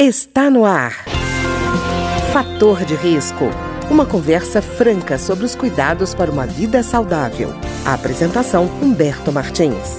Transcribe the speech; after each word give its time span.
Está 0.00 0.48
no 0.48 0.64
ar. 0.64 0.92
Fator 2.32 2.84
de 2.84 2.94
risco. 2.94 3.46
Uma 3.90 4.06
conversa 4.06 4.62
franca 4.62 5.18
sobre 5.18 5.44
os 5.44 5.56
cuidados 5.56 6.14
para 6.14 6.30
uma 6.30 6.46
vida 6.46 6.84
saudável. 6.84 7.48
A 7.84 7.94
apresentação 7.94 8.66
Humberto 8.80 9.32
Martins. 9.32 9.98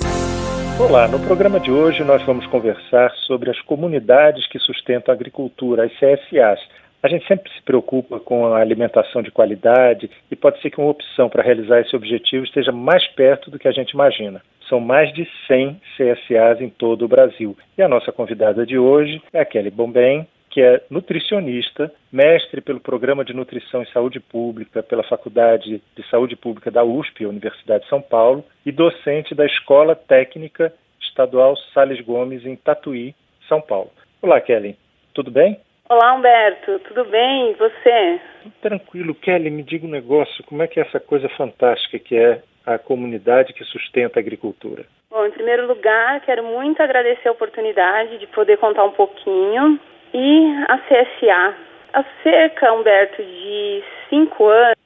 Olá, 0.80 1.06
no 1.06 1.20
programa 1.20 1.60
de 1.60 1.70
hoje 1.70 2.02
nós 2.06 2.26
vamos 2.26 2.48
conversar 2.48 3.12
sobre 3.28 3.52
as 3.52 3.60
comunidades 3.64 4.48
que 4.48 4.58
sustentam 4.60 5.12
a 5.12 5.18
agricultura, 5.18 5.84
as 5.84 5.92
CSAs. 5.92 6.62
A 7.02 7.08
gente 7.08 7.26
sempre 7.28 7.50
se 7.54 7.62
preocupa 7.62 8.20
com 8.20 8.48
a 8.48 8.60
alimentação 8.60 9.22
de 9.22 9.32
qualidade 9.32 10.12
e 10.30 10.36
pode 10.36 10.62
ser 10.62 10.70
que 10.70 10.82
uma 10.82 10.90
opção 10.90 11.30
para 11.30 11.42
realizar 11.42 11.80
esse 11.80 11.96
objetivo 11.96 12.44
esteja 12.44 12.74
mais 12.74 13.08
perto 13.14 13.50
do 13.50 13.58
que 13.58 13.70
a 13.70 13.72
gente 13.72 13.92
imagina. 13.92 14.42
São 14.68 14.82
mais 14.82 15.14
de 15.14 15.26
100 15.48 15.80
CSAs 15.96 16.60
em 16.60 16.70
todo 16.70 17.06
o 17.06 17.08
Brasil. 17.08 17.58
E 17.78 17.82
a 17.82 17.88
nossa 17.88 18.12
convidada 18.12 18.66
de 18.66 18.78
hoje 18.78 19.22
é 19.32 19.40
a 19.40 19.46
Kelly 19.46 19.72
Bombem, 19.72 20.28
que 20.50 20.62
é 20.62 20.84
nutricionista, 20.90 21.90
mestre 22.12 22.60
pelo 22.60 22.82
Programa 22.82 23.24
de 23.24 23.34
Nutrição 23.34 23.82
e 23.82 23.92
Saúde 23.94 24.20
Pública 24.20 24.84
pela 24.84 25.04
Faculdade 25.04 25.82
de 25.96 26.10
Saúde 26.10 26.36
Pública 26.36 26.70
da 26.70 26.84
USP, 26.84 27.26
Universidade 27.26 27.84
de 27.84 27.90
São 27.90 28.02
Paulo, 28.02 28.44
e 28.66 28.74
docente 28.74 29.34
da 29.34 29.46
Escola 29.46 29.96
Técnica 29.96 30.74
Estadual 31.02 31.56
Sales 31.74 32.02
Gomes, 32.02 32.46
em 32.46 32.58
Tatuí, 32.58 33.16
São 33.48 33.62
Paulo. 33.62 33.92
Olá, 34.22 34.42
Kelly. 34.42 34.76
Tudo 35.14 35.32
bem? 35.32 35.58
Olá, 35.92 36.14
Humberto. 36.14 36.78
Tudo 36.88 37.04
bem? 37.06 37.50
E 37.50 37.54
você? 37.56 38.22
Tranquilo. 38.62 39.16
Kelly, 39.16 39.50
me 39.50 39.64
diga 39.64 39.88
um 39.88 39.90
negócio. 39.90 40.44
Como 40.44 40.62
é 40.62 40.68
que 40.68 40.80
é 40.80 40.84
essa 40.84 41.00
coisa 41.00 41.28
fantástica 41.30 41.98
que 41.98 42.16
é 42.16 42.44
a 42.64 42.78
comunidade 42.78 43.54
que 43.54 43.64
sustenta 43.64 44.20
a 44.20 44.22
agricultura? 44.22 44.86
Bom, 45.10 45.26
em 45.26 45.32
primeiro 45.32 45.66
lugar, 45.66 46.22
quero 46.22 46.44
muito 46.44 46.80
agradecer 46.80 47.28
a 47.28 47.32
oportunidade 47.32 48.20
de 48.20 48.28
poder 48.28 48.58
contar 48.58 48.84
um 48.84 48.92
pouquinho. 48.92 49.80
E 50.14 50.64
a 50.68 50.78
CSA. 50.78 51.56
Há 51.94 52.06
cerca, 52.22 52.72
Humberto, 52.72 53.24
de 53.24 53.84
cinco 54.12 54.46
anos, 54.46 54.78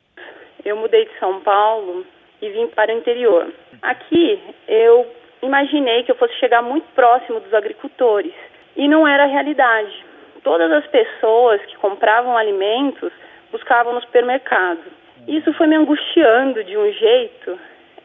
eu 0.64 0.78
mudei 0.78 1.04
de 1.04 1.20
São 1.20 1.42
Paulo 1.42 2.06
e 2.42 2.48
vim 2.50 2.68
para 2.68 2.94
o 2.94 2.98
interior. 2.98 3.54
Aqui, 3.82 4.42
eu 4.70 5.06
imaginei 5.42 6.04
que 6.04 6.12
eu 6.12 6.16
fosse 6.16 6.34
chegar 6.36 6.62
muito 6.62 6.88
próximo 6.96 7.42
dos 7.42 7.54
agricultores. 7.54 8.34
E 8.78 8.88
não 8.88 9.06
era 9.06 9.24
a 9.24 9.28
realidade 9.28 10.13
todas 10.44 10.72
as 10.72 10.86
pessoas 10.88 11.62
que 11.66 11.78
compravam 11.78 12.38
alimentos 12.38 13.12
buscavam 13.52 13.94
no 13.94 14.02
supermercado. 14.02 14.84
Isso 15.28 15.54
foi 15.54 15.68
me 15.68 15.76
angustiando 15.76 16.64
de 16.64 16.78
um 16.78 16.92
jeito 16.92 17.60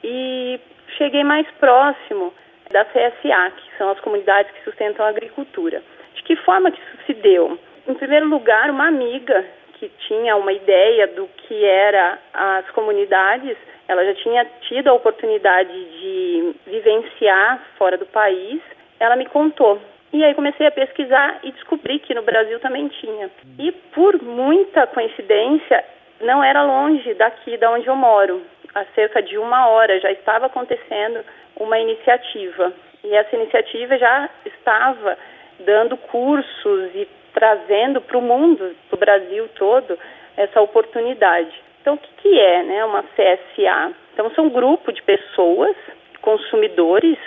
e 0.04 0.60
cheguei 0.96 1.24
mais 1.24 1.46
próximo 1.58 2.32
da 2.70 2.84
CSA, 2.84 3.52
que 3.56 3.78
são 3.78 3.90
as 3.90 4.00
comunidades 4.00 4.52
que 4.52 4.64
sustentam 4.64 5.04
a 5.04 5.08
agricultura. 5.08 5.82
De 6.14 6.22
que 6.22 6.36
forma 6.36 6.70
que 6.70 6.78
isso 6.78 7.06
se 7.06 7.14
deu? 7.14 7.58
Em 7.86 7.94
primeiro 7.94 8.28
lugar, 8.28 8.70
uma 8.70 8.86
amiga 8.86 9.44
que 9.74 9.90
tinha 10.06 10.36
uma 10.36 10.52
ideia 10.52 11.06
do 11.08 11.28
que 11.28 11.64
era 11.64 12.18
as 12.34 12.68
comunidades, 12.70 13.56
ela 13.86 14.04
já 14.04 14.14
tinha 14.16 14.44
tido 14.62 14.88
a 14.88 14.92
oportunidade 14.92 15.72
de 15.72 16.54
vivenciar 16.66 17.62
fora 17.78 17.96
do 17.96 18.06
país, 18.06 18.60
ela 19.00 19.16
me 19.16 19.24
contou 19.26 19.80
e 20.12 20.24
aí 20.24 20.34
comecei 20.34 20.66
a 20.66 20.70
pesquisar 20.70 21.40
e 21.42 21.52
descobri 21.52 21.98
que 21.98 22.14
no 22.14 22.22
Brasil 22.22 22.58
também 22.60 22.88
tinha. 22.88 23.30
E 23.58 23.72
por 23.72 24.20
muita 24.22 24.86
coincidência, 24.86 25.84
não 26.20 26.42
era 26.42 26.62
longe 26.62 27.14
daqui 27.14 27.56
da 27.56 27.70
onde 27.70 27.86
eu 27.86 27.96
moro. 27.96 28.42
Há 28.74 28.84
cerca 28.94 29.22
de 29.22 29.36
uma 29.38 29.68
hora 29.68 30.00
já 30.00 30.10
estava 30.10 30.46
acontecendo 30.46 31.24
uma 31.56 31.78
iniciativa. 31.78 32.72
E 33.04 33.14
essa 33.14 33.36
iniciativa 33.36 33.98
já 33.98 34.28
estava 34.44 35.16
dando 35.60 35.96
cursos 35.96 36.90
e 36.94 37.06
trazendo 37.32 38.00
para 38.00 38.18
o 38.18 38.22
mundo, 38.22 38.74
para 38.88 38.96
o 38.96 39.00
Brasil 39.00 39.48
todo, 39.56 39.98
essa 40.36 40.60
oportunidade. 40.60 41.52
Então, 41.80 41.94
o 41.94 41.98
que, 41.98 42.08
que 42.22 42.40
é 42.40 42.62
né, 42.62 42.84
uma 42.84 43.02
CSA? 43.02 43.92
Então, 44.12 44.30
são 44.30 44.46
um 44.46 44.50
grupo 44.50 44.92
de 44.92 45.02
pessoas, 45.02 45.76
consumidores, 46.20 47.18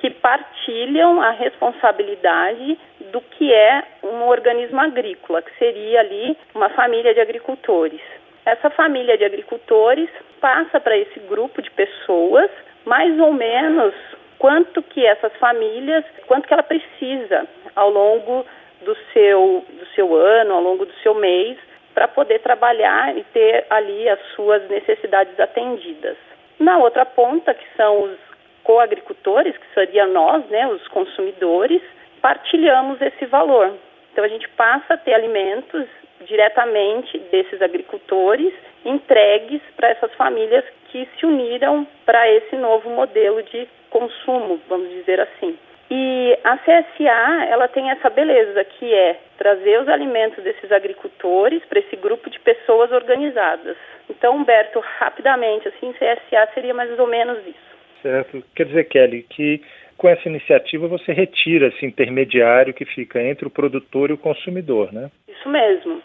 que 0.00 0.10
partilham 0.10 1.20
a 1.20 1.30
responsabilidade 1.30 2.78
do 3.12 3.20
que 3.20 3.52
é 3.52 3.82
um 4.02 4.26
organismo 4.26 4.80
agrícola, 4.80 5.42
que 5.42 5.56
seria 5.58 6.00
ali 6.00 6.36
uma 6.54 6.70
família 6.70 7.12
de 7.12 7.20
agricultores. 7.20 8.00
Essa 8.46 8.70
família 8.70 9.18
de 9.18 9.24
agricultores 9.24 10.08
passa 10.40 10.80
para 10.80 10.96
esse 10.96 11.20
grupo 11.20 11.60
de 11.60 11.70
pessoas 11.70 12.50
mais 12.86 13.18
ou 13.20 13.32
menos 13.32 13.94
quanto 14.38 14.82
que 14.82 15.04
essas 15.04 15.34
famílias, 15.36 16.02
quanto 16.26 16.48
que 16.48 16.54
ela 16.54 16.62
precisa 16.62 17.46
ao 17.76 17.90
longo 17.90 18.46
do 18.80 18.96
seu, 19.12 19.62
do 19.68 19.86
seu 19.94 20.16
ano, 20.16 20.54
ao 20.54 20.62
longo 20.62 20.86
do 20.86 20.94
seu 21.02 21.14
mês, 21.14 21.58
para 21.92 22.08
poder 22.08 22.38
trabalhar 22.40 23.14
e 23.14 23.22
ter 23.24 23.66
ali 23.68 24.08
as 24.08 24.18
suas 24.34 24.66
necessidades 24.70 25.38
atendidas. 25.38 26.16
Na 26.58 26.78
outra 26.78 27.04
ponta, 27.04 27.52
que 27.52 27.66
são 27.76 28.04
os 28.04 28.29
coagricultores, 28.70 29.56
que 29.56 29.74
seria 29.74 30.06
nós, 30.06 30.46
né, 30.46 30.64
os 30.68 30.86
consumidores, 30.88 31.82
partilhamos 32.22 33.02
esse 33.02 33.26
valor. 33.26 33.74
Então 34.12 34.22
a 34.22 34.28
gente 34.28 34.48
passa 34.50 34.94
a 34.94 34.96
ter 34.96 35.12
alimentos 35.12 35.86
diretamente 36.20 37.18
desses 37.32 37.60
agricultores 37.60 38.54
entregues 38.84 39.60
para 39.76 39.88
essas 39.88 40.14
famílias 40.14 40.64
que 40.86 41.08
se 41.18 41.26
uniram 41.26 41.84
para 42.06 42.30
esse 42.30 42.54
novo 42.54 42.90
modelo 42.90 43.42
de 43.42 43.66
consumo, 43.90 44.60
vamos 44.68 44.88
dizer 44.90 45.18
assim. 45.20 45.58
E 45.90 46.38
a 46.44 46.56
CSA, 46.58 47.46
ela 47.48 47.66
tem 47.66 47.90
essa 47.90 48.08
beleza 48.08 48.62
que 48.62 48.94
é 48.94 49.18
trazer 49.36 49.80
os 49.80 49.88
alimentos 49.88 50.44
desses 50.44 50.70
agricultores 50.70 51.60
para 51.64 51.80
esse 51.80 51.96
grupo 51.96 52.30
de 52.30 52.38
pessoas 52.38 52.92
organizadas. 52.92 53.76
Então, 54.08 54.36
Humberto, 54.36 54.78
rapidamente, 55.00 55.66
assim, 55.66 55.92
CSA 55.94 56.48
seria 56.54 56.72
mais 56.72 56.96
ou 56.96 57.08
menos 57.08 57.38
isso. 57.44 57.69
Certo. 58.02 58.42
Quer 58.54 58.66
dizer, 58.66 58.84
Kelly, 58.84 59.22
que 59.28 59.62
com 59.96 60.08
essa 60.08 60.28
iniciativa 60.28 60.88
você 60.88 61.12
retira 61.12 61.68
esse 61.68 61.84
intermediário 61.84 62.72
que 62.72 62.86
fica 62.86 63.22
entre 63.22 63.46
o 63.46 63.50
produtor 63.50 64.10
e 64.10 64.14
o 64.14 64.18
consumidor, 64.18 64.92
né? 64.92 65.10
Isso 65.28 65.48
mesmo. 65.48 66.02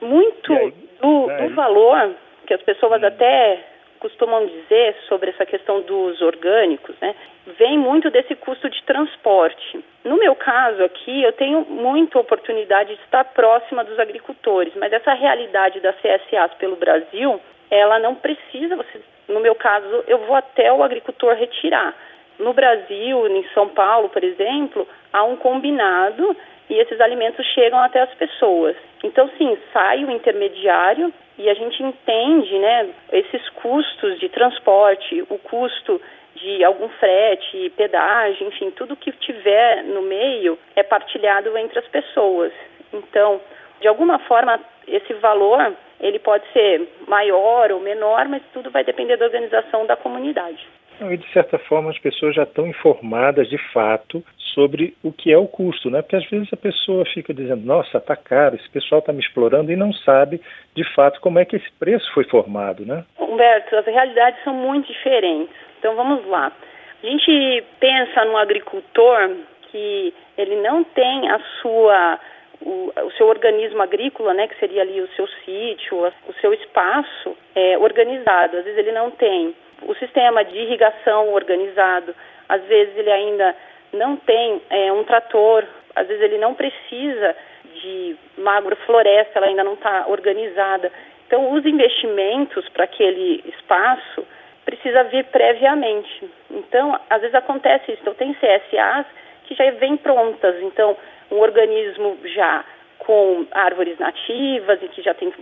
Muito 0.00 0.52
aí, 0.52 0.72
do, 1.00 1.26
do, 1.26 1.54
valor 1.54 2.14
que 2.46 2.54
as 2.54 2.62
pessoas 2.62 3.02
hum. 3.02 3.06
até 3.06 3.62
costumam 4.00 4.46
dizer 4.46 4.94
sobre 5.08 5.30
essa 5.30 5.46
questão 5.46 5.80
dos 5.80 6.20
orgânicos, 6.20 6.94
né, 7.00 7.14
vem 7.58 7.78
muito 7.78 8.10
desse 8.10 8.34
custo 8.34 8.68
de 8.68 8.82
transporte. 8.82 9.82
No 10.04 10.18
meu 10.18 10.34
caso 10.34 10.84
aqui, 10.84 11.22
eu 11.22 11.32
tenho 11.32 11.64
muita 11.64 12.18
oportunidade 12.18 12.94
de 12.94 13.00
estar 13.00 13.24
próxima 13.24 13.82
dos 13.82 13.98
agricultores, 13.98 14.74
mas 14.76 14.92
essa 14.92 15.14
realidade 15.14 15.80
das 15.80 15.96
CSAs 16.02 16.52
pelo 16.58 16.76
Brasil, 16.76 17.40
ela 17.70 17.98
não 17.98 18.14
precisa, 18.14 18.76
você 18.76 19.00
no 19.34 19.40
meu 19.40 19.56
caso, 19.56 20.04
eu 20.06 20.18
vou 20.18 20.36
até 20.36 20.72
o 20.72 20.82
agricultor 20.82 21.34
retirar. 21.34 21.92
No 22.38 22.52
Brasil, 22.52 23.26
em 23.26 23.44
São 23.52 23.68
Paulo, 23.68 24.08
por 24.08 24.22
exemplo, 24.22 24.86
há 25.12 25.24
um 25.24 25.36
combinado 25.36 26.36
e 26.70 26.74
esses 26.74 27.00
alimentos 27.00 27.44
chegam 27.48 27.80
até 27.80 28.00
as 28.00 28.14
pessoas. 28.14 28.76
Então, 29.02 29.28
sim, 29.36 29.58
sai 29.72 30.04
o 30.04 30.10
intermediário 30.10 31.12
e 31.36 31.50
a 31.50 31.54
gente 31.54 31.82
entende, 31.82 32.58
né, 32.58 32.90
esses 33.12 33.48
custos 33.50 34.20
de 34.20 34.28
transporte, 34.28 35.22
o 35.28 35.38
custo 35.38 36.00
de 36.36 36.62
algum 36.62 36.88
frete, 36.88 37.72
pedágio, 37.76 38.46
enfim, 38.46 38.70
tudo 38.70 38.96
que 38.96 39.10
tiver 39.12 39.82
no 39.82 40.02
meio 40.02 40.56
é 40.76 40.82
partilhado 40.82 41.56
entre 41.58 41.78
as 41.80 41.86
pessoas. 41.88 42.52
Então, 42.92 43.40
de 43.80 43.88
alguma 43.88 44.20
forma, 44.20 44.60
esse 44.86 45.12
valor 45.14 45.74
ele 46.04 46.18
pode 46.18 46.44
ser 46.52 46.86
maior 47.08 47.72
ou 47.72 47.80
menor, 47.80 48.28
mas 48.28 48.42
tudo 48.52 48.70
vai 48.70 48.84
depender 48.84 49.16
da 49.16 49.24
organização 49.24 49.86
da 49.86 49.96
comunidade. 49.96 50.62
E 51.00 51.16
de 51.16 51.32
certa 51.32 51.58
forma 51.58 51.90
as 51.90 51.98
pessoas 51.98 52.34
já 52.34 52.42
estão 52.42 52.66
informadas 52.66 53.48
de 53.48 53.58
fato 53.72 54.22
sobre 54.54 54.94
o 55.02 55.10
que 55.10 55.32
é 55.32 55.38
o 55.38 55.48
custo, 55.48 55.90
né? 55.90 56.02
Porque 56.02 56.16
às 56.16 56.28
vezes 56.28 56.52
a 56.52 56.56
pessoa 56.56 57.04
fica 57.06 57.32
dizendo, 57.32 57.64
nossa, 57.66 57.98
tá 57.98 58.14
caro, 58.14 58.54
esse 58.54 58.68
pessoal 58.68 59.00
está 59.00 59.12
me 59.12 59.20
explorando 59.20 59.72
e 59.72 59.76
não 59.76 59.92
sabe 59.92 60.40
de 60.76 60.84
fato 60.94 61.20
como 61.20 61.38
é 61.38 61.44
que 61.44 61.56
esse 61.56 61.72
preço 61.80 62.12
foi 62.12 62.24
formado, 62.24 62.84
né? 62.84 63.04
Humberto, 63.18 63.74
as 63.74 63.86
realidades 63.86 64.44
são 64.44 64.54
muito 64.54 64.86
diferentes. 64.92 65.56
Então 65.78 65.96
vamos 65.96 66.24
lá. 66.26 66.52
A 67.02 67.06
gente 67.06 67.64
pensa 67.80 68.24
no 68.26 68.36
agricultor 68.36 69.30
que 69.70 70.14
ele 70.36 70.56
não 70.56 70.84
tem 70.84 71.30
a 71.30 71.40
sua 71.60 72.20
o, 72.64 72.92
o, 73.06 73.10
seu 73.12 73.26
organismo 73.28 73.82
agrícola, 73.82 74.32
né, 74.32 74.48
que 74.48 74.58
seria 74.58 74.82
ali 74.82 75.00
o 75.00 75.08
seu 75.08 75.26
sítio, 75.44 76.12
o 76.26 76.32
seu 76.40 76.52
espaço 76.54 77.36
é, 77.54 77.78
organizado. 77.78 78.56
Às 78.56 78.64
vezes 78.64 78.78
ele 78.78 78.92
não 78.92 79.10
tem 79.10 79.54
o 79.82 79.94
sistema 79.96 80.44
de 80.44 80.56
irrigação 80.56 81.32
organizado, 81.32 82.14
às 82.48 82.62
vezes 82.64 82.96
ele 82.96 83.10
ainda 83.10 83.54
não 83.92 84.16
tem 84.16 84.62
é, 84.70 84.92
um 84.92 85.04
trator, 85.04 85.64
às 85.94 86.06
vezes 86.08 86.22
ele 86.22 86.38
não 86.38 86.54
precisa 86.54 87.36
de 87.74 88.16
uma 88.38 88.56
agrofloresta, 88.56 89.38
ela 89.38 89.46
ainda 89.46 89.64
não 89.64 89.74
está 89.74 90.06
organizada. 90.08 90.90
Então, 91.26 91.52
os 91.52 91.64
investimentos 91.64 92.68
para 92.70 92.84
aquele 92.84 93.42
espaço 93.46 94.26
precisa 94.64 95.04
vir 95.04 95.24
previamente. 95.26 96.30
Então, 96.50 96.98
às 97.10 97.20
vezes 97.20 97.34
acontece 97.34 97.92
isso. 97.92 98.00
Então, 98.02 98.14
tem 98.14 98.34
CSAs 98.34 99.06
que 99.44 99.54
já 99.54 99.70
vêm 99.72 99.96
prontas. 99.96 100.60
Então, 100.62 100.96
um 101.34 101.40
organismo 101.40 102.16
já 102.24 102.64
com 102.98 103.46
árvores 103.52 103.98
nativas 103.98 104.82
e 104.82 104.88
que 104.88 105.02
já 105.02 105.12
tem 105.14 105.32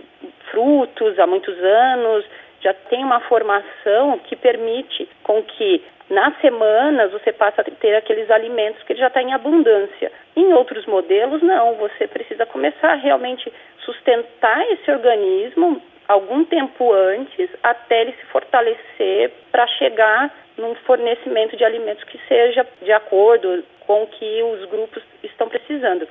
frutos 0.51 1.17
há 1.19 1.25
muitos 1.25 1.57
anos, 1.59 2.25
já 2.61 2.73
tem 2.73 3.03
uma 3.03 3.19
formação 3.21 4.19
que 4.19 4.35
permite 4.35 5.07
com 5.23 5.41
que 5.43 5.83
nas 6.09 6.37
semanas 6.41 7.11
você 7.11 7.31
passa 7.31 7.61
a 7.61 7.63
ter 7.63 7.95
aqueles 7.95 8.29
alimentos 8.29 8.83
que 8.83 8.95
já 8.95 9.07
está 9.07 9.21
em 9.21 9.33
abundância. 9.33 10.11
Em 10.35 10.53
outros 10.53 10.85
modelos, 10.85 11.41
não, 11.41 11.75
você 11.75 12.07
precisa 12.07 12.45
começar 12.45 12.91
a 12.91 12.95
realmente 12.95 13.51
sustentar 13.79 14.69
esse 14.71 14.91
organismo 14.91 15.81
algum 16.07 16.43
tempo 16.45 16.91
antes 16.93 17.49
até 17.61 18.01
ele 18.01 18.13
se 18.13 18.25
fortalecer 18.27 19.31
para 19.51 19.67
chegar 19.67 20.33
num 20.57 20.75
fornecimento 20.75 21.57
de 21.57 21.63
alimentos 21.63 22.03
que 22.05 22.19
seja 22.27 22.65
de 22.81 22.91
acordo 22.91 23.63
com 23.81 24.03
o 24.03 24.07
que 24.07 24.43
os 24.43 24.65
grupos 24.69 25.03
estão 25.23 25.49
precisando. 25.49 26.07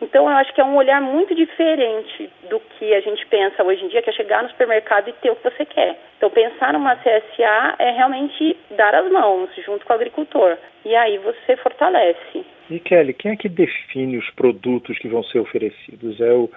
Então, 0.00 0.28
eu 0.30 0.36
acho 0.36 0.52
que 0.52 0.60
é 0.60 0.64
um 0.64 0.76
olhar 0.76 1.00
muito 1.00 1.34
diferente 1.34 2.30
do 2.50 2.60
que 2.60 2.92
a 2.92 3.00
gente 3.00 3.26
pensa 3.26 3.64
hoje 3.64 3.82
em 3.82 3.88
dia, 3.88 4.02
que 4.02 4.10
é 4.10 4.12
chegar 4.12 4.42
no 4.42 4.50
supermercado 4.50 5.08
e 5.08 5.12
ter 5.14 5.30
o 5.30 5.36
que 5.36 5.44
você 5.50 5.64
quer. 5.64 5.98
Então, 6.18 6.28
pensar 6.28 6.74
numa 6.74 6.96
CSA 6.96 7.76
é 7.78 7.92
realmente 7.92 8.56
dar 8.76 8.94
as 8.94 9.10
mãos 9.10 9.48
junto 9.64 9.86
com 9.86 9.92
o 9.92 9.96
agricultor. 9.96 10.58
E 10.84 10.94
aí 10.94 11.16
você 11.18 11.56
fortalece. 11.56 12.44
E 12.68 12.78
Kelly, 12.78 13.14
quem 13.14 13.32
é 13.32 13.36
que 13.36 13.48
define 13.48 14.18
os 14.18 14.28
produtos 14.32 14.98
que 14.98 15.08
vão 15.08 15.22
ser 15.24 15.38
oferecidos? 15.38 16.20
É 16.20 16.32
o, 16.32 16.50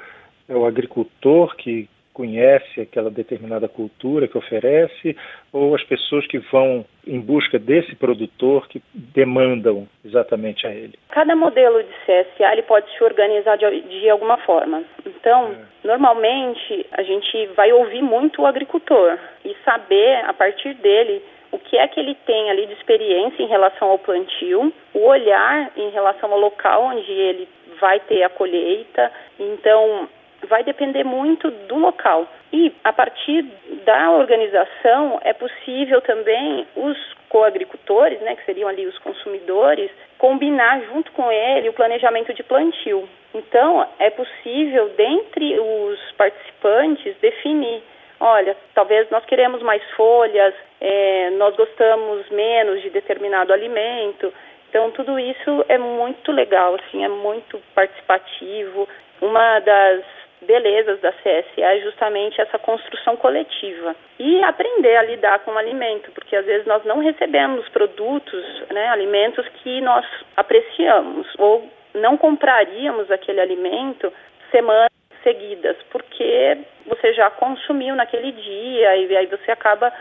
é 0.49 0.55
o 0.55 0.65
agricultor 0.65 1.55
que 1.55 1.87
conhece 2.19 2.81
aquela 2.81 3.09
determinada 3.09 3.69
cultura 3.69 4.27
que 4.27 4.37
oferece, 4.37 5.15
ou 5.53 5.73
as 5.73 5.81
pessoas 5.85 6.27
que 6.27 6.37
vão 6.37 6.85
em 7.07 7.17
busca 7.17 7.57
desse 7.57 7.95
produtor 7.95 8.67
que 8.67 8.83
demandam 8.93 9.87
exatamente 10.03 10.67
a 10.67 10.69
ele? 10.69 10.99
Cada 11.11 11.33
modelo 11.33 11.81
de 11.81 11.93
CSA 12.05 12.51
ele 12.51 12.63
pode 12.63 12.91
se 12.91 13.01
organizar 13.01 13.57
de, 13.57 13.81
de 13.83 14.09
alguma 14.09 14.35
forma. 14.39 14.83
Então, 15.05 15.53
é. 15.53 15.87
normalmente 15.87 16.85
a 16.91 17.03
gente 17.03 17.45
vai 17.55 17.71
ouvir 17.71 18.01
muito 18.01 18.41
o 18.41 18.45
agricultor 18.45 19.17
e 19.45 19.55
saber 19.63 20.25
a 20.25 20.33
partir 20.33 20.73
dele 20.73 21.21
o 21.53 21.57
que 21.57 21.77
é 21.77 21.87
que 21.87 22.01
ele 22.01 22.15
tem 22.25 22.49
ali 22.49 22.67
de 22.67 22.73
experiência 22.73 23.41
em 23.41 23.47
relação 23.47 23.91
ao 23.91 23.97
plantio, 23.97 24.73
o 24.93 24.99
olhar 25.07 25.71
em 25.77 25.89
relação 25.91 26.33
ao 26.33 26.39
local 26.39 26.83
onde 26.83 27.09
ele 27.09 27.47
vai 27.79 27.97
ter 28.01 28.23
a 28.23 28.29
colheita. 28.29 29.09
Então, 29.39 30.09
vai 30.47 30.63
depender 30.63 31.03
muito 31.03 31.49
do 31.51 31.77
local. 31.77 32.27
E 32.51 32.73
a 32.83 32.91
partir 32.91 33.43
da 33.85 34.11
organização 34.11 35.19
é 35.23 35.33
possível 35.33 36.01
também 36.01 36.67
os 36.75 36.97
coagricultores, 37.29 38.19
né, 38.21 38.35
que 38.35 38.45
seriam 38.45 38.67
ali 38.67 38.87
os 38.87 38.97
consumidores, 38.99 39.91
combinar 40.17 40.81
junto 40.91 41.11
com 41.11 41.31
ele 41.31 41.69
o 41.69 41.73
planejamento 41.73 42.33
de 42.33 42.43
plantio. 42.43 43.07
Então, 43.33 43.87
é 43.99 44.09
possível, 44.09 44.89
dentre 44.97 45.59
os 45.59 46.11
participantes, 46.13 47.15
definir 47.21 47.83
olha, 48.19 48.55
talvez 48.75 49.09
nós 49.09 49.23
queremos 49.25 49.61
mais 49.61 49.81
folhas, 49.91 50.53
é, 50.81 51.29
nós 51.31 51.55
gostamos 51.55 52.29
menos 52.29 52.81
de 52.81 52.89
determinado 52.89 53.53
alimento. 53.53 54.33
Então, 54.69 54.91
tudo 54.91 55.17
isso 55.17 55.65
é 55.67 55.77
muito 55.77 56.31
legal, 56.31 56.75
assim, 56.75 57.03
é 57.03 57.07
muito 57.07 57.59
participativo. 57.73 58.87
Uma 59.21 59.59
das 59.59 60.03
belezas 60.41 60.99
da 61.01 61.11
CSA 61.11 61.61
é 61.61 61.79
justamente 61.81 62.39
essa 62.39 62.57
construção 62.57 63.15
coletiva 63.17 63.95
e 64.17 64.41
aprender 64.43 64.95
a 64.95 65.03
lidar 65.03 65.39
com 65.39 65.51
o 65.51 65.57
alimento, 65.57 66.11
porque 66.11 66.35
às 66.35 66.45
vezes 66.45 66.65
nós 66.65 66.83
não 66.85 66.99
recebemos 66.99 67.67
produtos, 67.69 68.45
né, 68.71 68.87
alimentos 68.89 69.47
que 69.61 69.81
nós 69.81 70.05
apreciamos 70.37 71.27
ou 71.37 71.69
não 71.93 72.17
compraríamos 72.17 73.11
aquele 73.11 73.41
alimento 73.41 74.11
semanas 74.51 74.89
seguidas, 75.23 75.75
porque 75.91 76.57
você 76.85 77.13
já 77.13 77.29
consumiu 77.29 77.95
naquele 77.95 78.31
dia 78.31 78.95
e 78.95 79.17
aí 79.17 79.25
você 79.25 79.51
acaba 79.51 79.91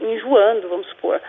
enjoando, 0.00 0.68
vamos 0.68 0.86
supor. 0.88 1.20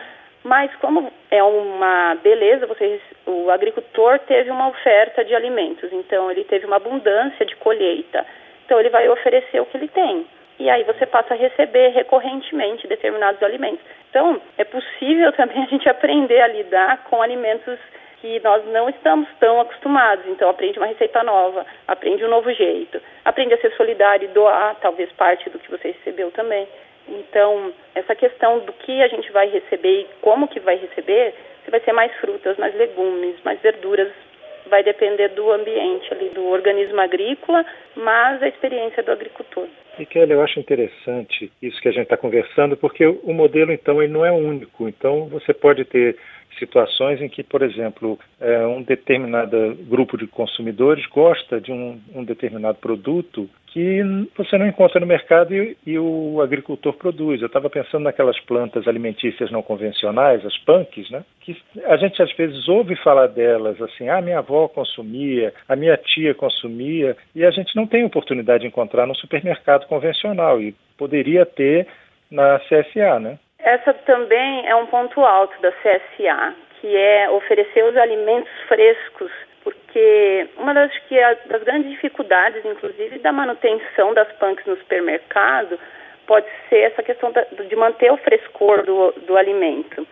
Mas 0.43 0.73
como 0.75 1.11
é 1.31 1.41
uma 1.41 2.15
beleza, 2.15 2.67
você, 2.67 2.99
o 3.25 3.49
agricultor 3.49 4.19
teve 4.19 4.51
uma 4.51 4.67
oferta 4.67 5.23
de 5.23 5.33
alimentos, 5.33 5.91
então 5.93 6.29
ele 6.29 6.43
teve 6.43 6.65
uma 6.65 6.75
abundância 6.75 7.45
de 7.45 7.55
colheita. 7.55 8.25
Então 8.65 8.79
ele 8.79 8.89
vai 8.89 9.07
oferecer 9.09 9.59
o 9.61 9.65
que 9.65 9.77
ele 9.77 9.87
tem. 9.87 10.25
E 10.59 10.69
aí 10.69 10.83
você 10.83 11.05
passa 11.05 11.33
a 11.33 11.37
receber 11.37 11.89
recorrentemente 11.89 12.87
determinados 12.87 13.41
alimentos. 13.41 13.83
Então, 14.09 14.39
é 14.57 14.63
possível 14.63 15.31
também 15.37 15.63
a 15.63 15.67
gente 15.67 15.89
aprender 15.89 16.41
a 16.41 16.47
lidar 16.47 17.03
com 17.05 17.21
alimentos 17.21 17.79
que 18.21 18.39
nós 18.41 18.65
não 18.67 18.87
estamos 18.87 19.27
tão 19.39 19.59
acostumados. 19.59 20.25
Então, 20.27 20.49
aprende 20.49 20.79
uma 20.79 20.87
receita 20.87 21.23
nova, 21.23 21.65
aprende 21.87 22.23
um 22.23 22.29
novo 22.29 22.51
jeito, 22.53 23.01
aprende 23.25 23.53
a 23.53 23.57
ser 23.57 23.73
solidário 23.75 24.25
e 24.25 24.33
doar, 24.33 24.75
talvez 24.81 25.11
parte 25.13 25.49
do 25.49 25.59
que 25.59 25.69
você 25.69 25.89
recebeu 25.89 26.31
também. 26.31 26.67
Então, 27.07 27.73
essa 27.93 28.15
questão 28.15 28.59
do 28.59 28.71
que 28.71 29.03
a 29.03 29.07
gente 29.09 29.29
vai 29.31 29.49
receber 29.49 30.01
e 30.01 30.07
como 30.21 30.47
que 30.47 30.59
vai 30.61 30.77
receber, 30.77 31.33
se 31.65 31.71
vai 31.71 31.81
ser 31.81 31.91
mais 31.91 32.13
frutas, 32.15 32.55
mais 32.57 32.73
legumes, 32.75 33.35
mais 33.43 33.59
verduras, 33.59 34.09
vai 34.73 34.83
depender 34.83 35.29
do 35.29 35.51
ambiente 35.51 36.11
ali, 36.11 36.29
do 36.29 36.45
organismo 36.47 36.99
agrícola, 36.99 37.63
mas 37.95 38.41
a 38.41 38.47
experiência 38.47 39.03
do 39.03 39.11
agricultor. 39.11 39.67
E 39.99 40.05
Kelly, 40.07 40.31
eu 40.31 40.41
acho 40.41 40.59
interessante 40.59 41.51
isso 41.61 41.79
que 41.79 41.87
a 41.87 41.91
gente 41.91 42.05
está 42.05 42.17
conversando, 42.17 42.75
porque 42.75 43.05
o 43.05 43.31
modelo, 43.33 43.71
então, 43.71 44.01
ele 44.01 44.11
não 44.11 44.25
é 44.25 44.31
único. 44.31 44.89
Então, 44.89 45.27
você 45.27 45.53
pode 45.53 45.85
ter 45.85 46.17
situações 46.57 47.21
em 47.21 47.29
que, 47.29 47.43
por 47.43 47.61
exemplo, 47.61 48.17
é, 48.41 48.65
um 48.65 48.81
determinado 48.81 49.75
grupo 49.87 50.17
de 50.17 50.25
consumidores 50.25 51.05
gosta 51.05 51.61
de 51.61 51.71
um, 51.71 52.01
um, 52.15 52.23
determinado 52.23 52.79
produto 52.79 53.47
que 53.73 54.03
você 54.37 54.55
não 54.55 54.67
encontra 54.67 54.99
no 54.99 55.07
mercado 55.07 55.53
e, 55.55 55.75
e 55.83 55.97
o 55.97 56.39
agricultor 56.41 56.93
produz. 56.93 57.41
Eu 57.41 57.47
estava 57.47 57.71
pensando 57.71 58.03
naquelas 58.03 58.39
plantas 58.41 58.87
alimentícias 58.87 59.49
não 59.49 59.63
convencionais, 59.63 60.45
as 60.45 60.55
punks, 60.59 61.09
né? 61.09 61.23
Que 61.41 61.59
a 61.85 61.97
gente 61.97 62.21
às 62.21 62.31
vezes 62.33 62.67
ouve 62.69 62.95
falar 62.97 63.27
delas 63.27 63.81
assim, 63.81 64.07
ah, 64.09 64.21
minha 64.21 64.37
avó 64.37 64.67
consumia, 64.67 65.51
a 65.67 65.75
minha 65.75 65.97
tia 65.97 66.35
consumia, 66.35 67.17
e 67.33 67.43
a 67.43 67.49
gente 67.49 67.75
não 67.75 67.87
tem 67.87 68.05
oportunidade 68.05 68.61
de 68.61 68.67
encontrar 68.67 69.07
no 69.07 69.15
supermercado 69.15 69.87
convencional 69.87 70.61
e 70.61 70.75
poderia 70.95 71.43
ter 71.43 71.87
na 72.29 72.59
CSA, 72.59 73.19
né? 73.19 73.39
Essa 73.57 73.93
também 73.93 74.67
é 74.67 74.75
um 74.75 74.85
ponto 74.85 75.19
alto 75.21 75.59
da 75.61 75.71
CSA, 75.71 76.53
que 76.79 76.95
é 76.95 77.27
oferecer 77.31 77.83
os 77.85 77.97
alimentos 77.97 78.51
frescos, 78.67 79.31
porque 79.63 80.47
uma 80.57 80.73
das, 80.73 80.91
que 81.07 81.17
é 81.17 81.35
das 81.45 81.63
grandes 81.63 81.91
dificuldades, 81.91 82.63
inclusive, 82.65 83.19
da 83.19 83.31
manutenção 83.31 84.13
das 84.13 84.31
punks 84.33 84.65
no 84.65 84.75
supermercado, 84.77 85.79
pode 86.27 86.47
ser 86.69 86.91
essa 86.91 87.01
questão 87.01 87.31
da, 87.31 87.41
de 87.43 87.75
manter 87.75 88.11
o 88.11 88.17
frescor 88.17 88.83
do, 88.83 89.11
do 89.25 89.37
alimento. 89.37 90.05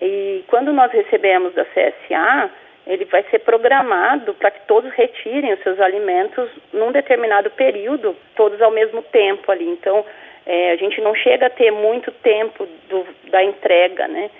E 0.00 0.44
quando 0.48 0.72
nós 0.72 0.90
recebemos 0.92 1.54
da 1.54 1.64
CSA, 1.66 2.50
ele 2.86 3.04
vai 3.06 3.22
ser 3.24 3.40
programado 3.40 4.34
para 4.34 4.50
que 4.50 4.66
todos 4.66 4.92
retirem 4.92 5.52
os 5.52 5.62
seus 5.62 5.80
alimentos 5.80 6.50
num 6.72 6.92
determinado 6.92 7.50
período, 7.50 8.16
todos 8.34 8.60
ao 8.60 8.70
mesmo 8.70 9.02
tempo 9.02 9.50
ali. 9.50 9.68
Então, 9.68 10.04
é, 10.46 10.72
a 10.72 10.76
gente 10.76 11.00
não 11.00 11.14
chega 11.14 11.46
a 11.46 11.50
ter 11.50 11.70
muito 11.70 12.10
tempo 12.10 12.66
do, 12.88 13.06
da 13.30 13.42
entrega, 13.42 14.06
né? 14.08 14.30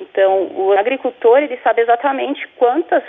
Então, 0.00 0.50
o 0.54 0.72
agricultor, 0.72 1.38
ele 1.38 1.58
sabe 1.62 1.82
exatamente 1.82 2.48
quantas 2.56 3.02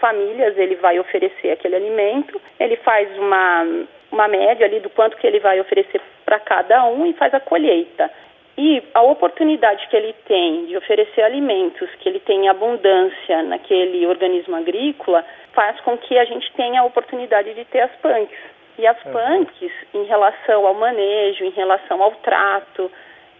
famílias 0.00 0.56
ele 0.56 0.76
vai 0.76 0.98
oferecer 0.98 1.52
aquele 1.52 1.76
alimento, 1.76 2.40
ele 2.58 2.76
faz 2.76 3.08
uma, 3.18 3.66
uma 4.10 4.28
média 4.28 4.66
ali 4.66 4.80
do 4.80 4.90
quanto 4.90 5.16
que 5.16 5.26
ele 5.26 5.40
vai 5.40 5.60
oferecer 5.60 6.00
para 6.24 6.38
cada 6.40 6.84
um 6.86 7.06
e 7.06 7.12
faz 7.14 7.32
a 7.34 7.40
colheita. 7.40 8.10
E 8.58 8.82
a 8.94 9.02
oportunidade 9.02 9.86
que 9.88 9.96
ele 9.96 10.14
tem 10.26 10.64
de 10.64 10.76
oferecer 10.76 11.22
alimentos 11.22 11.90
que 12.00 12.08
ele 12.08 12.20
tem 12.20 12.48
abundância 12.48 13.42
naquele 13.42 14.06
organismo 14.06 14.56
agrícola 14.56 15.24
faz 15.52 15.78
com 15.80 15.98
que 15.98 16.18
a 16.18 16.24
gente 16.24 16.50
tenha 16.54 16.80
a 16.80 16.84
oportunidade 16.84 17.52
de 17.52 17.64
ter 17.66 17.80
as 17.80 17.90
punks. 17.96 18.38
E 18.78 18.86
as 18.86 18.96
punks, 19.02 19.72
em 19.94 20.04
relação 20.04 20.66
ao 20.66 20.74
manejo, 20.74 21.44
em 21.44 21.50
relação 21.50 22.02
ao 22.02 22.12
trato, 22.12 22.90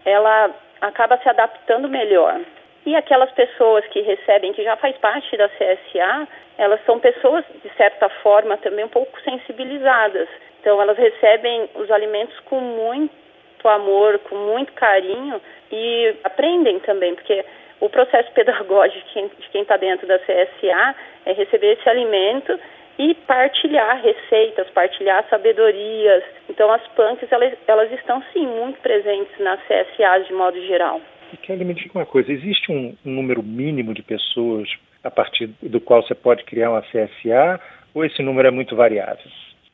ela 0.05 0.51
acaba 0.81 1.17
se 1.17 1.29
adaptando 1.29 1.89
melhor. 1.89 2.39
E 2.87 2.95
aquelas 2.95 3.29
pessoas 3.31 3.85
que 3.87 3.99
recebem, 3.99 4.53
que 4.53 4.63
já 4.63 4.77
faz 4.77 4.95
parte 4.99 5.35
da 5.35 5.49
CSA, 5.49 6.25
elas 6.57 6.79
são 6.85 6.97
pessoas, 7.01 7.43
de 7.61 7.69
certa 7.75 8.07
forma, 8.23 8.55
também 8.55 8.85
um 8.85 8.87
pouco 8.87 9.19
sensibilizadas. 9.23 10.29
Então, 10.61 10.81
elas 10.81 10.97
recebem 10.97 11.69
os 11.75 11.91
alimentos 11.91 12.39
com 12.45 12.61
muito 12.61 13.67
amor, 13.67 14.17
com 14.19 14.37
muito 14.37 14.71
carinho 14.71 15.41
e 15.69 16.15
aprendem 16.23 16.79
também, 16.79 17.13
porque 17.13 17.43
o 17.81 17.89
processo 17.89 18.31
pedagógico 18.31 19.05
de 19.37 19.49
quem 19.49 19.63
está 19.63 19.75
dentro 19.75 20.07
da 20.07 20.17
CSA 20.19 20.95
é 21.25 21.33
receber 21.33 21.73
esse 21.73 21.89
alimento 21.89 22.57
e 22.97 23.13
partilhar 23.15 24.01
receitas, 24.01 24.69
partilhar 24.69 25.25
sabedorias. 25.29 26.23
Então 26.49 26.71
as 26.71 26.87
punks 26.95 27.29
elas, 27.29 27.53
elas 27.67 27.91
estão 27.91 28.23
sim 28.31 28.47
muito 28.47 28.79
presentes 28.79 29.37
nas 29.39 29.59
CSAs 29.67 30.25
de 30.25 30.31
modo 30.31 30.57
geral. 30.67 31.01
E 31.33 31.37
Kelly, 31.37 31.65
me 31.65 31.73
diga 31.73 31.91
uma 31.99 32.05
coisa, 32.05 32.31
existe 32.31 32.71
um, 32.71 32.95
um 33.05 33.11
número 33.11 33.43
mínimo 33.43 33.93
de 33.93 34.01
pessoas 34.01 34.69
a 35.03 35.11
partir 35.11 35.47
do 35.61 35.79
qual 35.79 36.01
você 36.01 36.15
pode 36.15 36.43
criar 36.43 36.71
uma 36.71 36.81
CSA 36.81 37.59
ou 37.93 38.05
esse 38.05 38.21
número 38.21 38.47
é 38.47 38.51
muito 38.51 38.75
variável? 38.75 39.25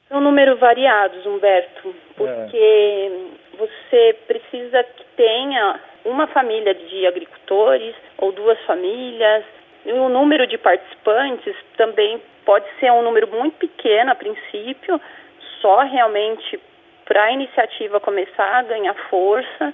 São 0.07 0.22
números 0.22 0.60
variados, 0.60 1.25
Humberto, 1.25 1.95
porque 2.15 2.57
é. 2.57 3.57
você 3.57 4.15
precisa 4.27 4.83
que 4.83 5.03
tenha 5.15 5.79
uma 6.05 6.27
família 6.27 6.74
de 6.74 7.07
agricultores 7.07 7.95
ou 8.17 8.31
duas 8.31 8.60
famílias. 8.65 9.43
E 9.86 9.91
o 9.91 10.10
número 10.10 10.48
de 10.48 10.57
participantes 10.57 11.55
também 11.77 12.22
pode 12.45 12.65
ser 12.79 12.91
um 12.91 13.01
número 13.01 13.27
muito 13.27 13.57
pequeno 13.57 14.12
a 14.12 14.15
princípio, 14.15 15.01
só 15.60 15.81
realmente 15.81 16.60
para 17.05 17.25
a 17.25 17.31
iniciativa 17.31 18.00
começar 18.00 18.60
a 18.60 18.63
ganhar 18.63 18.93
força 19.10 19.74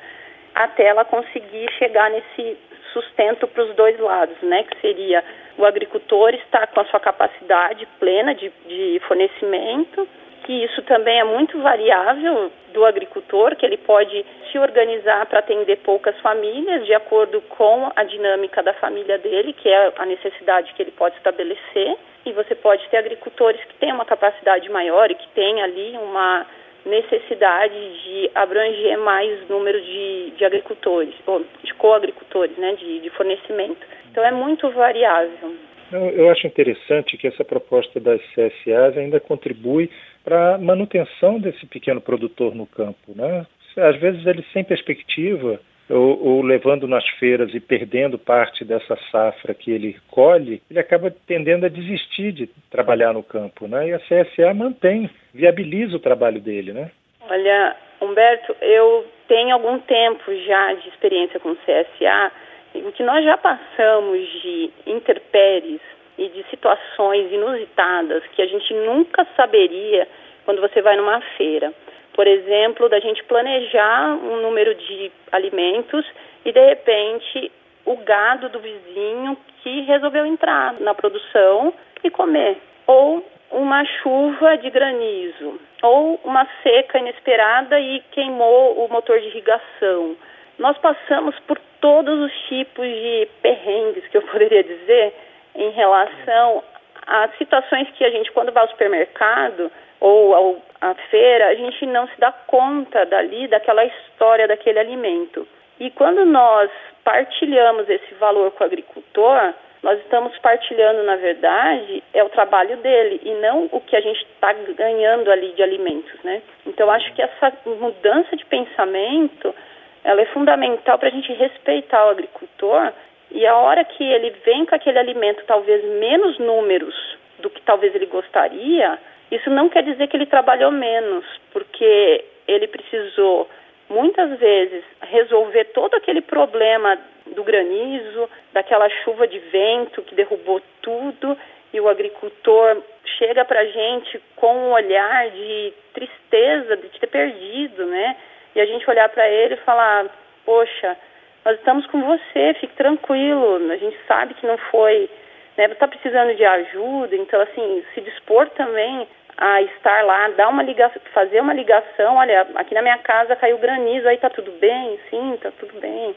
até 0.55 0.87
ela 0.87 1.05
conseguir 1.05 1.71
chegar 1.77 2.09
nesse 2.09 2.57
sustento 2.93 3.47
para 3.47 3.63
os 3.63 3.75
dois 3.75 3.99
lados, 3.99 4.35
né? 4.41 4.63
Que 4.63 4.79
seria 4.81 5.23
o 5.57 5.65
agricultor 5.65 6.33
estar 6.33 6.67
com 6.67 6.79
a 6.79 6.85
sua 6.85 6.99
capacidade 6.99 7.85
plena 7.99 8.33
de, 8.33 8.51
de 8.67 9.01
fornecimento, 9.07 10.07
que 10.43 10.53
isso 10.63 10.81
também 10.83 11.19
é 11.19 11.23
muito 11.23 11.59
variável 11.61 12.51
do 12.73 12.85
agricultor, 12.85 13.55
que 13.55 13.65
ele 13.65 13.77
pode 13.77 14.25
se 14.51 14.57
organizar 14.57 15.25
para 15.25 15.39
atender 15.39 15.77
poucas 15.77 16.17
famílias 16.21 16.85
de 16.85 16.93
acordo 16.93 17.41
com 17.41 17.91
a 17.95 18.03
dinâmica 18.03 18.63
da 18.63 18.73
família 18.73 19.17
dele, 19.17 19.53
que 19.53 19.69
é 19.69 19.93
a 19.97 20.05
necessidade 20.05 20.73
que 20.73 20.81
ele 20.81 20.91
pode 20.91 21.15
estabelecer. 21.17 21.97
E 22.25 22.31
você 22.33 22.53
pode 22.55 22.87
ter 22.89 22.97
agricultores 22.97 23.63
que 23.63 23.75
têm 23.75 23.93
uma 23.93 24.05
capacidade 24.05 24.69
maior 24.69 25.09
e 25.09 25.15
que 25.15 25.27
têm 25.29 25.61
ali 25.61 25.97
uma 25.97 26.45
necessidade 26.85 27.73
de 28.03 28.31
abranger 28.35 28.97
mais 28.99 29.47
número 29.47 29.79
de, 29.81 30.31
de 30.31 30.45
agricultores, 30.45 31.13
ou 31.25 31.45
de 31.63 31.73
coagricultores, 31.75 32.57
né, 32.57 32.75
de, 32.75 32.99
de 32.99 33.09
fornecimento. 33.11 33.85
Então 34.11 34.23
é 34.23 34.31
muito 34.31 34.69
variável. 34.71 35.55
Eu 35.91 36.29
acho 36.29 36.45
interessante 36.45 37.17
que 37.17 37.27
essa 37.27 37.43
proposta 37.43 37.99
das 37.99 38.21
CSAs 38.33 38.97
ainda 38.97 39.19
contribui 39.19 39.89
para 40.23 40.55
a 40.55 40.57
manutenção 40.57 41.39
desse 41.39 41.65
pequeno 41.65 41.99
produtor 41.99 42.53
no 42.53 42.67
campo. 42.67 43.15
Né? 43.15 43.45
Às 43.75 43.95
vezes 43.99 44.25
ele 44.25 44.45
sem 44.53 44.63
perspectiva, 44.63 45.59
ou, 45.89 46.23
ou, 46.23 46.41
levando 46.41 46.87
nas 46.87 47.07
feiras 47.17 47.53
e 47.53 47.59
perdendo 47.59 48.17
parte 48.17 48.63
dessa 48.63 48.97
safra 49.11 49.53
que 49.53 49.71
ele 49.71 49.97
colhe, 50.09 50.61
ele 50.69 50.79
acaba 50.79 51.13
tendendo 51.25 51.65
a 51.65 51.69
desistir 51.69 52.31
de 52.31 52.47
trabalhar 52.69 53.13
no 53.13 53.23
campo. 53.23 53.67
Né? 53.67 53.89
E 53.89 53.93
a 53.93 53.99
CSA 53.99 54.53
mantém, 54.53 55.09
viabiliza 55.33 55.95
o 55.95 55.99
trabalho 55.99 56.39
dele. 56.39 56.73
Né? 56.73 56.91
Olha, 57.27 57.75
Humberto, 58.01 58.55
eu 58.61 59.05
tenho 59.27 59.53
algum 59.53 59.79
tempo 59.79 60.33
já 60.45 60.73
de 60.73 60.89
experiência 60.89 61.39
com 61.39 61.55
CSA 61.55 62.31
o 62.75 62.91
que 62.91 63.03
nós 63.03 63.23
já 63.23 63.37
passamos 63.37 64.19
de 64.41 64.71
interpéries 64.85 65.81
e 66.17 66.27
de 66.29 66.43
situações 66.49 67.31
inusitadas 67.31 68.23
que 68.35 68.41
a 68.41 68.45
gente 68.45 68.73
nunca 68.73 69.25
saberia 69.35 70.07
quando 70.45 70.61
você 70.61 70.81
vai 70.81 70.95
numa 70.95 71.21
feira. 71.37 71.73
Por 72.13 72.27
exemplo, 72.27 72.89
da 72.89 72.99
gente 72.99 73.23
planejar 73.23 74.15
um 74.15 74.41
número 74.41 74.75
de 74.75 75.11
alimentos 75.31 76.05
e 76.45 76.51
de 76.51 76.59
repente 76.59 77.51
o 77.85 77.97
gado 77.97 78.49
do 78.49 78.59
vizinho 78.59 79.37
que 79.61 79.81
resolveu 79.81 80.25
entrar 80.25 80.73
na 80.79 80.93
produção 80.93 81.73
e 82.03 82.09
comer. 82.09 82.57
Ou 82.87 83.25
uma 83.51 83.83
chuva 83.85 84.57
de 84.57 84.69
granizo, 84.69 85.59
ou 85.81 86.19
uma 86.23 86.47
seca 86.61 86.99
inesperada 86.99 87.79
e 87.79 88.01
queimou 88.11 88.85
o 88.85 88.87
motor 88.91 89.19
de 89.19 89.27
irrigação. 89.27 90.15
Nós 90.57 90.77
passamos 90.77 91.37
por 91.47 91.57
todos 91.81 92.19
os 92.19 92.31
tipos 92.47 92.85
de 92.85 93.27
perrengues 93.41 94.05
que 94.07 94.17
eu 94.17 94.21
poderia 94.27 94.63
dizer 94.63 95.13
em 95.55 95.71
relação 95.71 96.63
a 97.07 97.27
situações 97.37 97.89
que 97.91 98.05
a 98.05 98.11
gente, 98.11 98.31
quando 98.31 98.51
vai 98.51 98.63
ao 98.63 98.69
supermercado 98.69 99.71
ou 99.99 100.35
ao, 100.35 100.61
à 100.81 100.93
feira, 101.09 101.47
a 101.47 101.55
gente 101.55 101.85
não 101.85 102.07
se 102.07 102.19
dá 102.19 102.31
conta 102.31 103.05
dali, 103.05 103.47
daquela 103.47 103.83
história 103.85 104.47
daquele 104.47 104.79
alimento. 104.79 105.47
E 105.79 105.89
quando 105.91 106.25
nós 106.25 106.69
partilhamos 107.03 107.89
esse 107.89 108.13
valor 108.15 108.51
com 108.51 108.63
o 108.63 108.67
agricultor, 108.67 109.53
nós 109.81 109.97
estamos 109.99 110.37
partilhando, 110.39 111.03
na 111.03 111.15
verdade, 111.15 112.03
é 112.13 112.21
o 112.23 112.29
trabalho 112.29 112.77
dele 112.77 113.21
e 113.23 113.33
não 113.35 113.69
o 113.71 113.79
que 113.79 113.95
a 113.95 114.01
gente 114.01 114.25
está 114.33 114.51
ganhando 114.53 115.31
ali 115.31 115.53
de 115.53 115.63
alimentos, 115.63 116.21
né? 116.23 116.41
Então, 116.65 116.91
acho 116.91 117.13
que 117.13 117.21
essa 117.21 117.53
mudança 117.65 118.35
de 118.35 118.45
pensamento 118.45 119.55
ela 120.03 120.21
é 120.21 120.25
fundamental 120.25 120.97
para 120.97 121.09
a 121.09 121.11
gente 121.11 121.31
respeitar 121.33 122.05
o 122.05 122.09
agricultor 122.09 122.91
e 123.31 123.45
a 123.45 123.55
hora 123.55 123.83
que 123.83 124.03
ele 124.03 124.31
vem 124.45 124.65
com 124.65 124.75
aquele 124.75 124.99
alimento 124.99 125.43
talvez 125.45 125.83
menos 125.99 126.37
números 126.39 126.95
do 127.39 127.49
que 127.49 127.61
talvez 127.61 127.93
ele 127.95 128.07
gostaria, 128.07 128.99
isso 129.31 129.49
não 129.49 129.69
quer 129.69 129.83
dizer 129.83 130.07
que 130.07 130.17
ele 130.17 130.25
trabalhou 130.25 130.71
menos, 130.71 131.25
porque 131.51 132.25
ele 132.47 132.67
precisou 132.67 133.49
muitas 133.89 134.37
vezes 134.39 134.83
resolver 135.01 135.65
todo 135.65 135.95
aquele 135.95 136.21
problema 136.21 136.97
do 137.27 137.43
granizo, 137.43 138.29
daquela 138.53 138.89
chuva 139.03 139.27
de 139.27 139.39
vento 139.39 140.01
que 140.03 140.15
derrubou 140.15 140.61
tudo, 140.81 141.37
e 141.71 141.79
o 141.79 141.87
agricultor 141.87 142.81
chega 143.17 143.45
para 143.45 143.59
a 143.59 143.65
gente 143.65 144.19
com 144.35 144.55
um 144.55 144.71
olhar 144.71 145.29
de 145.29 145.73
tristeza 145.93 146.77
de 146.77 146.89
ter 146.99 147.07
perdido, 147.07 147.85
né? 147.85 148.15
e 148.55 148.61
a 148.61 148.65
gente 148.65 148.89
olhar 148.89 149.09
para 149.09 149.27
ele 149.29 149.53
e 149.55 149.65
falar: 149.65 150.05
Poxa, 150.45 150.97
nós 151.45 151.57
estamos 151.57 151.85
com 151.87 152.01
você, 152.01 152.53
fique 152.59 152.75
tranquilo, 152.75 153.71
a 153.71 153.77
gente 153.77 153.97
sabe 154.07 154.33
que 154.33 154.45
não 154.45 154.57
foi, 154.57 155.09
né, 155.57 155.65
está 155.65 155.87
precisando 155.87 156.35
de 156.35 156.45
ajuda, 156.45 157.15
então, 157.15 157.39
assim, 157.41 157.83
se 157.93 158.01
dispor 158.01 158.49
também 158.51 159.07
a 159.39 159.61
estar 159.61 160.03
lá, 160.03 160.27
dar 160.29 160.49
uma 160.49 160.61
ligação, 160.61 161.01
fazer 161.13 161.39
uma 161.39 161.53
ligação, 161.53 162.17
olha, 162.17 162.45
aqui 162.55 162.73
na 162.73 162.81
minha 162.81 162.97
casa 162.97 163.37
caiu 163.37 163.57
granizo, 163.57 164.07
aí 164.07 164.17
tá 164.17 164.29
tudo 164.29 164.51
bem? 164.59 164.99
Sim, 165.09 165.39
tá 165.41 165.49
tudo 165.57 165.79
bem. 165.79 166.13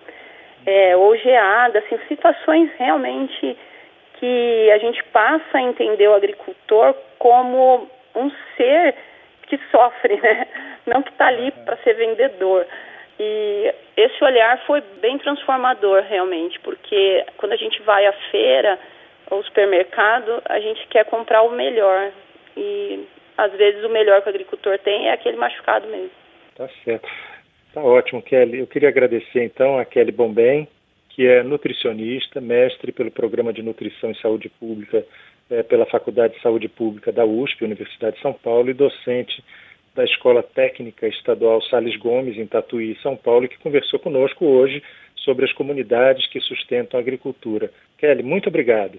É, 0.67 0.97
ou 0.97 1.17
geada, 1.17 1.79
assim, 1.79 1.99
situações 2.09 2.69
realmente 2.79 3.57
que 4.14 4.71
a 4.73 4.79
gente 4.79 5.02
passa 5.05 5.59
a 5.59 5.62
entender 5.62 6.09
o 6.09 6.14
agricultor 6.14 6.95
como 7.19 7.88
um 8.17 8.31
ser 8.57 8.95
que 9.47 9.59
sofre, 9.71 10.21
né? 10.21 10.47
Não 10.87 11.00
que 11.02 11.11
está 11.11 11.29
ali 11.29 11.52
para 11.64 11.76
ser 11.79 11.95
vendedor. 11.95 12.67
E 13.21 13.75
esse 13.97 14.25
olhar 14.25 14.59
foi 14.67 14.81
bem 15.00 15.17
transformador 15.19 16.02
realmente, 16.02 16.59
porque 16.61 17.25
quando 17.37 17.52
a 17.52 17.57
gente 17.57 17.81
vai 17.83 18.05
à 18.05 18.12
feira 18.33 18.79
ou 19.31 19.45
supermercado, 19.45 20.43
a 20.49 20.59
gente 20.59 20.87
quer 20.88 21.05
comprar 21.05 21.43
o 21.43 21.50
melhor. 21.50 22.11
E 22.56 23.06
às 23.37 23.52
vezes 23.52 23.85
o 23.85 23.88
melhor 23.88 24.23
que 24.23 24.28
o 24.28 24.30
agricultor 24.30 24.78
tem 24.78 25.09
é 25.09 25.12
aquele 25.12 25.37
machucado 25.37 25.87
mesmo. 25.88 26.11
Tá 26.54 26.68
certo. 26.85 27.09
Tá 27.73 27.80
ótimo, 27.82 28.23
Kelly. 28.23 28.59
Eu 28.59 28.66
queria 28.66 28.90
agradecer 28.90 29.42
então 29.42 29.78
a 29.78 29.85
Kelly 29.85 30.12
Bombem, 30.12 30.68
que 31.09 31.26
é 31.26 31.42
nutricionista, 31.42 32.40
mestre 32.40 32.92
pelo 32.92 33.11
Programa 33.11 33.52
de 33.52 33.62
Nutrição 33.62 34.11
e 34.11 34.21
Saúde 34.21 34.49
Pública 34.49 35.04
é, 35.50 35.62
pela 35.62 35.87
Faculdade 35.87 36.35
de 36.35 36.42
Saúde 36.42 36.68
Pública 36.68 37.11
da 37.11 37.25
USP, 37.25 37.64
Universidade 37.64 38.16
de 38.16 38.23
São 38.23 38.32
Paulo, 38.32 38.71
e 38.71 38.75
docente 38.75 39.42
da 39.94 40.04
Escola 40.04 40.42
Técnica 40.42 41.06
Estadual 41.06 41.61
Sales 41.62 41.97
Gomes, 41.97 42.38
em 42.38 42.47
Tatuí, 42.47 42.97
São 43.02 43.16
Paulo, 43.16 43.49
que 43.49 43.59
conversou 43.59 43.99
conosco 43.99 44.47
hoje 44.47 44.82
sobre 45.16 45.44
as 45.44 45.52
comunidades 45.52 46.26
que 46.28 46.40
sustentam 46.40 46.99
a 46.99 47.02
agricultura. 47.02 47.71
Kelly, 47.99 48.23
muito 48.23 48.49
obrigado. 48.49 48.99